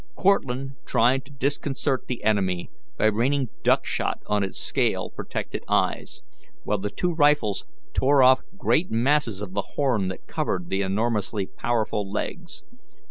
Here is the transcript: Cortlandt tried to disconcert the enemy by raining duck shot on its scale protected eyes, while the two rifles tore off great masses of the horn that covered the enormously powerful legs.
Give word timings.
Cortlandt 0.15 0.71
tried 0.83 1.25
to 1.25 1.31
disconcert 1.31 2.07
the 2.07 2.23
enemy 2.23 2.71
by 2.97 3.05
raining 3.05 3.49
duck 3.61 3.85
shot 3.85 4.19
on 4.25 4.41
its 4.41 4.57
scale 4.57 5.11
protected 5.11 5.63
eyes, 5.67 6.23
while 6.63 6.79
the 6.79 6.89
two 6.89 7.13
rifles 7.13 7.65
tore 7.93 8.23
off 8.23 8.41
great 8.57 8.89
masses 8.89 9.41
of 9.41 9.53
the 9.53 9.61
horn 9.75 10.07
that 10.07 10.25
covered 10.25 10.69
the 10.69 10.81
enormously 10.81 11.45
powerful 11.45 12.11
legs. 12.11 12.63